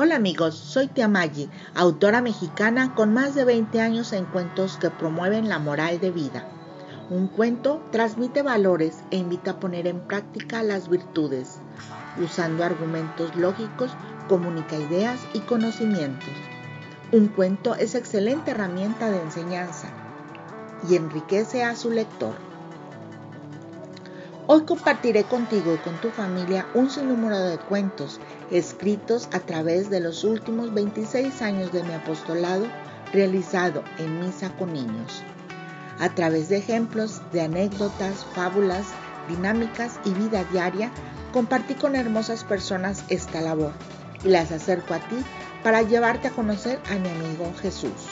Hola 0.00 0.14
amigos, 0.14 0.54
soy 0.54 0.86
Tia 0.86 1.08
Maggi, 1.08 1.50
autora 1.74 2.22
mexicana 2.22 2.94
con 2.94 3.12
más 3.12 3.34
de 3.34 3.44
20 3.44 3.80
años 3.80 4.12
en 4.12 4.26
cuentos 4.26 4.76
que 4.76 4.90
promueven 4.90 5.48
la 5.48 5.58
moral 5.58 5.98
de 5.98 6.12
vida. 6.12 6.46
Un 7.10 7.26
cuento 7.26 7.82
transmite 7.90 8.42
valores 8.42 9.00
e 9.10 9.16
invita 9.16 9.50
a 9.50 9.58
poner 9.58 9.88
en 9.88 9.98
práctica 9.98 10.62
las 10.62 10.88
virtudes. 10.88 11.58
Usando 12.22 12.62
argumentos 12.62 13.34
lógicos, 13.34 13.90
comunica 14.28 14.76
ideas 14.76 15.18
y 15.34 15.40
conocimientos. 15.40 16.30
Un 17.10 17.26
cuento 17.26 17.74
es 17.74 17.96
excelente 17.96 18.52
herramienta 18.52 19.10
de 19.10 19.20
enseñanza 19.20 19.88
y 20.88 20.94
enriquece 20.94 21.64
a 21.64 21.74
su 21.74 21.90
lector. 21.90 22.47
Hoy 24.50 24.62
compartiré 24.62 25.24
contigo 25.24 25.74
y 25.74 25.76
con 25.76 26.00
tu 26.00 26.08
familia 26.08 26.66
un 26.72 26.88
sinnúmero 26.88 27.38
de 27.38 27.58
cuentos 27.58 28.18
escritos 28.50 29.28
a 29.34 29.40
través 29.40 29.90
de 29.90 30.00
los 30.00 30.24
últimos 30.24 30.72
26 30.72 31.42
años 31.42 31.70
de 31.70 31.82
mi 31.82 31.92
apostolado 31.92 32.66
realizado 33.12 33.84
en 33.98 34.20
misa 34.20 34.50
con 34.56 34.72
niños. 34.72 35.22
A 35.98 36.14
través 36.14 36.48
de 36.48 36.56
ejemplos 36.56 37.20
de 37.30 37.42
anécdotas, 37.42 38.24
fábulas, 38.34 38.86
dinámicas 39.28 40.00
y 40.06 40.14
vida 40.14 40.44
diaria, 40.44 40.90
compartí 41.34 41.74
con 41.74 41.94
hermosas 41.94 42.42
personas 42.42 43.04
esta 43.10 43.42
labor 43.42 43.72
y 44.24 44.30
las 44.30 44.50
acerco 44.50 44.94
a 44.94 45.00
ti 45.00 45.16
para 45.62 45.82
llevarte 45.82 46.28
a 46.28 46.32
conocer 46.32 46.80
a 46.90 46.94
mi 46.94 47.10
amigo 47.10 47.52
Jesús. 47.60 48.08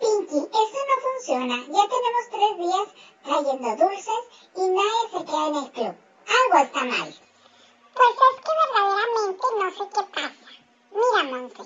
Pinky, 0.00 0.36
eso 0.36 0.80
no 0.88 0.96
funciona. 1.02 1.56
Ya 1.56 1.88
tenemos 1.88 2.24
tres 2.30 2.58
días 2.58 2.88
trayendo 3.22 3.84
dulces 3.84 4.22
y 4.54 4.60
nadie 4.68 5.02
se 5.12 5.24
queda 5.24 5.46
en 5.48 5.54
el 5.56 5.70
club. 5.72 5.94
Algo 6.26 6.64
está 6.64 6.84
mal. 6.84 7.14
Pues 7.94 8.10
es 8.10 8.36
que 8.44 8.52
verdaderamente 8.60 9.46
no 9.58 9.70
sé 9.70 9.84
qué 9.94 10.02
pasa. 10.12 10.44
Mira, 10.92 11.22
Monse, 11.30 11.62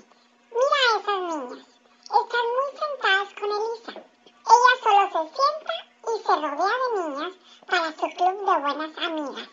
mira 0.51 0.79
a 0.85 1.01
esas 1.01 1.21
niñas. 1.21 1.67
Están 2.03 2.47
muy 2.55 2.71
sentadas 2.79 3.29
con 3.35 3.51
Elisa. 3.51 4.09
Ella 4.49 4.73
solo 4.83 5.03
se 5.09 5.21
sienta 5.35 5.75
y 6.09 6.23
se 6.25 6.35
rodea 6.37 6.77
de 6.83 7.01
niñas 7.03 7.33
para 7.69 7.93
su 7.93 8.07
club 8.17 8.37
de 8.39 8.57
buenas 8.63 8.99
amigas. 8.99 9.49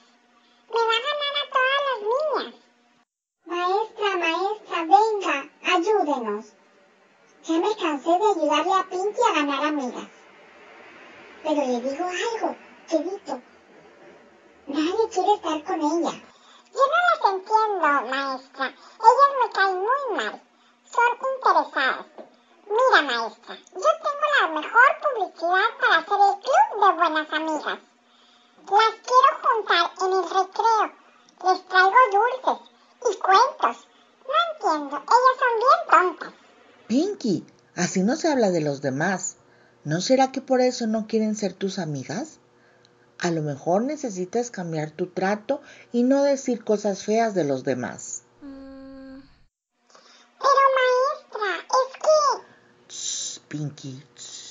Me 0.72 0.82
va 0.82 0.96
a 0.96 1.06
ganar 1.08 1.34
a 1.38 1.50
todas 1.56 1.82
las 1.88 2.00
niñas. 2.12 2.66
Maestra, 3.46 4.10
maestra, 4.18 4.80
venga, 4.82 5.50
Ya 6.16 7.60
me 7.60 7.76
cansé 7.76 8.10
de 8.10 8.26
ayudarle 8.26 8.74
a 8.74 8.88
Pinky 8.90 9.20
a 9.22 9.34
ganar 9.34 9.66
amigas. 9.66 10.08
Pero 11.44 11.56
le 11.56 11.82
digo 11.82 12.06
algo, 12.06 12.56
querido. 12.90 13.42
Nadie 14.68 15.10
quiere 15.12 15.34
estar 15.34 15.64
con 15.66 15.82
ella. 15.82 16.14
Yo 16.74 16.84
no 16.92 17.00
las 17.10 17.34
entiendo, 17.34 18.16
maestra. 18.16 18.68
Ellas 18.68 19.32
me 19.42 19.52
caen 19.52 19.80
muy 19.80 20.18
mal. 20.18 20.42
Son 20.86 21.18
interesadas. 21.36 22.06
Mira, 22.66 23.02
maestra, 23.02 23.56
yo 23.56 23.90
tengo 24.06 24.26
la 24.42 24.48
mejor 24.62 24.90
publicidad 25.04 25.68
para 25.82 25.98
hacer 25.98 26.20
el 26.30 26.40
club 26.40 26.82
de 26.82 26.94
buenas 26.98 27.34
amigas. 27.34 27.80
Las 28.72 28.96
quiero 29.04 29.32
juntar 29.44 29.92
en 30.02 30.14
el 30.14 30.24
recreo. 30.24 30.92
Les 31.44 31.68
traigo 31.68 32.00
dulces 32.14 32.70
y 33.12 33.18
cuentos. 33.18 33.88
No 34.28 34.34
entiendo, 34.54 34.98
ellas 34.98 35.38
son 35.40 35.54
bien 35.60 35.80
tontas. 35.92 36.34
Así 37.76 38.04
no 38.04 38.16
se 38.16 38.28
habla 38.28 38.52
de 38.52 38.62
los 38.62 38.82
demás. 38.82 39.38
¿No 39.84 40.00
será 40.00 40.32
que 40.32 40.42
por 40.42 40.62
eso 40.62 40.86
no 40.88 41.08
quieren 41.08 41.36
ser 41.36 41.54
tus 41.54 41.80
amigas? 41.80 42.40
A 43.20 43.32
lo 43.32 43.42
mejor 43.42 43.82
necesitas 43.84 44.52
cambiar 44.52 44.92
tu 44.92 45.08
trato 45.08 45.62
y 45.92 46.04
no 46.04 46.24
decir 46.24 46.64
cosas 46.64 47.04
feas 47.04 47.34
de 47.34 47.44
los 47.44 47.64
demás. 47.64 48.22
Pero 48.42 48.52
maestra, 50.78 51.50
es 51.82 51.90
que... 52.04 52.20
Shh, 52.94 53.40
Pinky, 53.48 54.04
shh. 54.16 54.46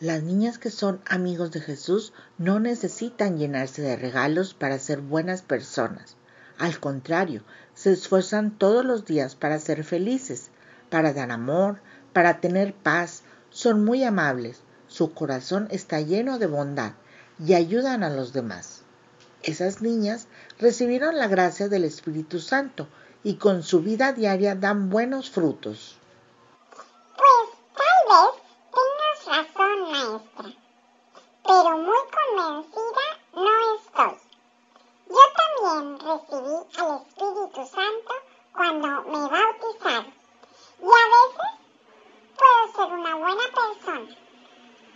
Las 0.00 0.22
niñas 0.22 0.58
que 0.58 0.70
son 0.70 1.02
amigos 1.08 1.50
de 1.50 1.60
Jesús 1.60 2.12
no 2.38 2.60
necesitan 2.60 3.36
llenarse 3.36 3.82
de 3.82 3.96
regalos 3.96 4.54
para 4.54 4.78
ser 4.78 5.00
buenas 5.00 5.42
personas. 5.42 6.16
Al 6.56 6.78
contrario, 6.80 7.42
se 7.74 7.92
esfuerzan 7.92 8.56
todos 8.56 8.84
los 8.84 9.04
días 9.04 9.34
para 9.34 9.58
ser 9.58 9.84
felices, 9.84 10.50
para 10.88 11.12
dar 11.12 11.30
amor, 11.30 11.80
para 12.18 12.40
tener 12.40 12.74
paz. 12.74 13.22
Son 13.50 13.84
muy 13.84 14.02
amables. 14.02 14.60
Su 14.88 15.14
corazón 15.14 15.68
está 15.70 16.00
lleno 16.00 16.40
de 16.40 16.48
bondad 16.48 16.94
y 17.38 17.54
ayudan 17.54 18.02
a 18.02 18.10
los 18.10 18.32
demás. 18.32 18.82
Esas 19.44 19.82
niñas 19.82 20.26
recibieron 20.58 21.16
la 21.16 21.28
gracia 21.28 21.68
del 21.68 21.84
Espíritu 21.84 22.40
Santo 22.40 22.88
y 23.22 23.36
con 23.36 23.62
su 23.62 23.82
vida 23.82 24.12
diaria 24.12 24.56
dan 24.56 24.90
buenos 24.90 25.30
frutos. 25.30 25.96
Pues 27.16 27.56
tal 27.76 28.00
vez 28.10 28.42
tengas 28.74 29.46
razón, 29.46 29.92
maestra. 29.92 30.60
Pero 31.46 31.78
muy 31.78 32.02
convencida 32.16 33.06
no 33.32 33.76
estoy. 33.76 34.18
Yo 35.06 35.24
también 35.38 36.00
recibí 36.00 36.56
al 36.78 36.96
Espíritu 36.96 37.64
Santo 37.64 38.12
cuando 38.52 38.88
me 39.04 39.28
bautizaron. 39.28 40.12
Y 40.80 40.84
a 40.84 41.06
veces 41.14 41.58
puedo 42.38 42.88
ser 42.88 42.98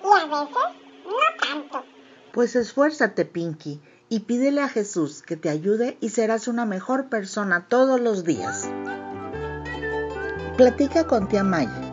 Y 0.02 0.06
a 0.06 0.24
veces 0.26 0.56
no 1.04 1.46
tanto. 1.48 1.84
Pues 2.32 2.56
esfuérzate, 2.56 3.24
Pinky, 3.24 3.80
y 4.08 4.20
pídele 4.20 4.62
a 4.62 4.68
Jesús 4.68 5.22
que 5.22 5.36
te 5.36 5.48
ayude 5.48 5.96
y 6.00 6.10
serás 6.10 6.48
una 6.48 6.66
mejor 6.66 7.08
persona 7.08 7.66
todos 7.68 8.00
los 8.00 8.24
días. 8.24 8.68
Platica 10.56 11.06
con 11.06 11.28
tía 11.28 11.44
Maggie. 11.44 11.90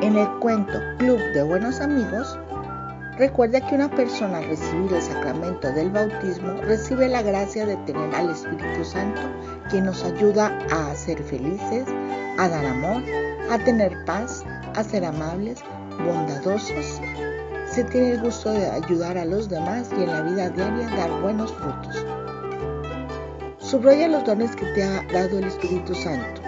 En 0.00 0.16
el 0.16 0.28
cuento 0.40 0.78
Club 0.98 1.18
de 1.32 1.42
Buenos 1.42 1.80
Amigos, 1.80 2.38
recuerda 3.18 3.66
que 3.66 3.74
una 3.74 3.90
persona 3.90 4.38
al 4.38 4.48
recibir 4.48 4.92
el 4.92 5.02
sacramento 5.02 5.72
del 5.72 5.90
bautismo 5.90 6.60
recibe 6.62 7.08
la 7.08 7.22
gracia 7.22 7.64
de 7.64 7.76
tener 7.78 8.14
al 8.14 8.30
Espíritu 8.30 8.84
Santo, 8.84 9.22
quien 9.70 9.86
nos 9.86 10.04
ayuda 10.04 10.58
a 10.70 10.94
ser 10.94 11.22
felices, 11.22 11.86
a 12.38 12.48
dar 12.48 12.66
amor, 12.66 13.02
a 13.50 13.58
tener 13.58 14.04
paz, 14.04 14.44
a 14.74 14.84
ser 14.84 15.04
amables, 15.04 15.60
bondadosos. 15.98 17.00
Se 17.66 17.84
tiene 17.84 18.12
el 18.12 18.22
gusto 18.22 18.52
de 18.52 18.70
ayudar 18.70 19.18
a 19.18 19.24
los 19.24 19.48
demás 19.48 19.90
y 19.96 20.02
en 20.02 20.10
la 20.10 20.22
vida 20.22 20.50
diaria 20.50 20.88
dar 20.96 21.10
buenos 21.20 21.52
frutos. 21.52 22.04
Subraya 23.58 24.08
los 24.08 24.24
dones 24.24 24.54
que 24.54 24.66
te 24.66 24.82
ha 24.82 25.02
dado 25.12 25.38
el 25.38 25.44
Espíritu 25.44 25.94
Santo. 25.94 26.42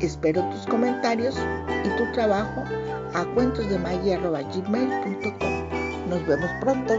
Espero 0.00 0.42
tus 0.50 0.66
comentarios 0.66 1.36
y 1.84 1.88
tu 1.96 2.10
trabajo 2.12 2.64
a 3.14 3.24
cuentosdemagia.gmail.com. 3.34 6.08
Nos 6.08 6.26
vemos 6.26 6.50
pronto. 6.60 6.94